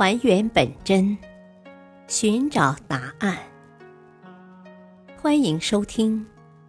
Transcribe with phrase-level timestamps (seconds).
[0.00, 1.14] 还原本真，
[2.08, 3.38] 寻找答案。
[5.20, 6.26] 欢迎收听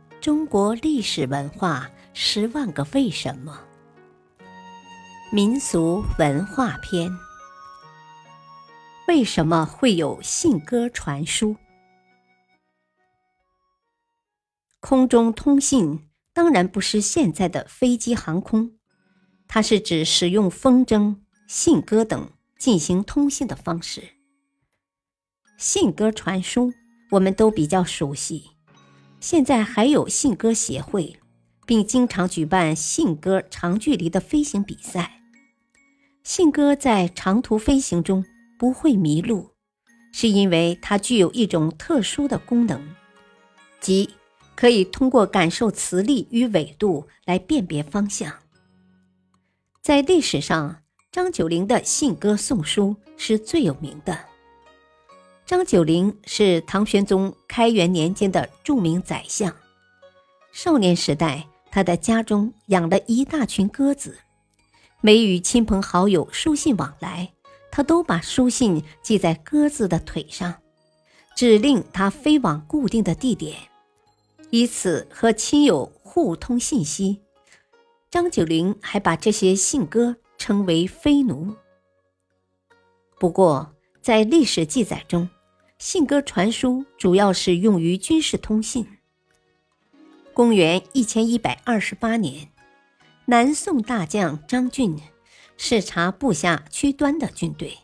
[0.20, 3.58] 《中国历史文化十万个为什么》
[5.34, 7.10] 民俗文化篇。
[9.08, 11.56] 为什么会有信鸽传书？
[14.82, 18.74] 空中通信当然不是现在的飞机航空，
[19.48, 21.16] 它是指使用风筝、
[21.48, 22.30] 信鸽等。
[22.62, 24.04] 进行通信的方式，
[25.58, 26.72] 信鸽传书，
[27.10, 28.52] 我们都比较熟悉。
[29.20, 31.18] 现在还有信鸽协会，
[31.66, 35.24] 并经常举办信鸽长距离的飞行比赛。
[36.22, 38.24] 信鸽在长途飞行中
[38.60, 39.54] 不会迷路，
[40.14, 42.80] 是因为它具有一种特殊的功能，
[43.80, 44.12] 即
[44.56, 48.32] 可以通过感受磁力与纬度来辨别方向。
[49.82, 50.78] 在历史上。
[51.12, 54.18] 张九龄的信鸽送书是最有名的。
[55.46, 59.54] 张九龄是唐玄宗开元年间的著名宰相。
[60.54, 64.20] 少年时代，他的家中养了一大群鸽子，
[65.02, 67.34] 每与亲朋好友书信往来，
[67.70, 70.62] 他都把书信系在鸽子的腿上，
[71.36, 73.58] 指令它飞往固定的地点，
[74.50, 77.20] 以此和亲友互通信息。
[78.10, 80.16] 张九龄还把这些信鸽。
[80.42, 81.54] 称为飞奴。
[83.20, 85.30] 不过，在历史记载中，
[85.78, 88.88] 信鸽传书主要是用于军事通信。
[90.34, 92.50] 公元一千一百二十八年，
[93.26, 94.98] 南宋大将张俊
[95.58, 97.78] 视察部下屈端的军队，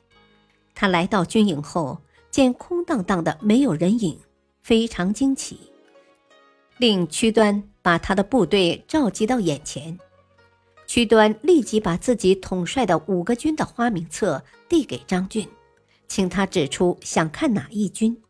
[0.74, 4.20] 他来到军营后，见空荡荡的，没有人影，
[4.64, 5.72] 非常惊奇，
[6.80, 10.00] 令屈端把他的部队召集到眼前。
[10.88, 15.48] 屈端立即把自己统帅的五个军的花名册递给张俊，
[16.08, 18.24] 请他指出想看哪一军。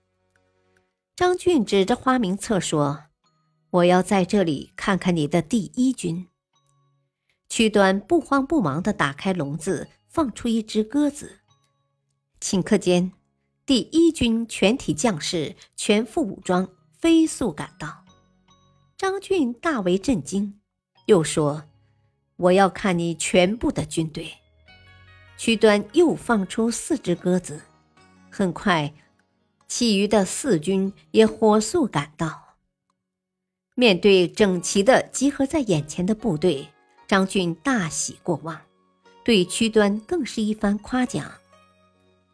[1.15, 3.03] 张俊指着花名册说
[3.69, 6.27] ：“我要在这里看看你的第一军。”
[7.47, 11.39] 屈端不慌不忙地打开笼子，放出一只鸽子。
[12.41, 13.11] 顷刻间，
[13.67, 18.03] 第一军全体将士全副武装，飞速赶到。
[18.97, 20.59] 张俊大为震惊，
[21.05, 21.63] 又说。
[22.37, 24.31] 我要看你全部的军队。
[25.37, 27.61] 屈端又放出四只鸽子，
[28.31, 28.91] 很快，
[29.67, 32.55] 其余的四军也火速赶到。
[33.75, 36.67] 面对整齐的集合在眼前的部队，
[37.07, 38.59] 张俊大喜过望，
[39.23, 41.31] 对屈端更是一番夸奖。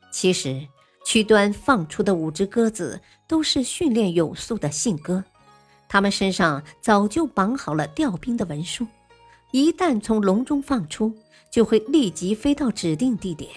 [0.10, 0.66] 其实，
[1.06, 5.22] 屈端放出的五只鸽子都是训练有素的信鸽，
[5.90, 8.88] 他们身上早就绑好了调兵的文书。
[9.54, 11.16] 一旦从笼中放出，
[11.52, 13.52] 就会立即飞到指定地点，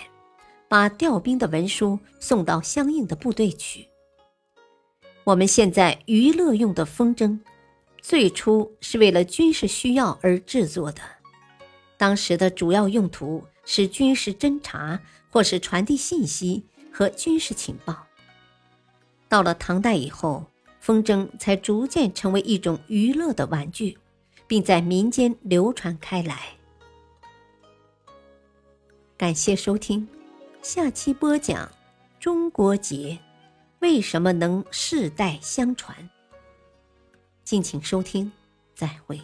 [0.68, 3.88] 把调兵的文书送到相应的部队去。
[5.24, 7.38] 我们现在娱乐用的风筝，
[8.02, 11.00] 最初是为了军事需要而制作的，
[11.96, 16.62] 当时的主要用途是军事侦察或是传递信息
[16.92, 18.06] 和军事情报。
[19.30, 20.44] 到了唐代以后，
[20.78, 23.96] 风筝才逐渐成为一种娱乐的玩具。
[24.46, 26.54] 并在民间流传开来。
[29.16, 30.06] 感谢收听，
[30.62, 31.70] 下期播讲
[32.20, 33.18] 中国结
[33.80, 36.08] 为什么能世代相传。
[37.44, 38.30] 敬请收听，
[38.74, 39.20] 再会。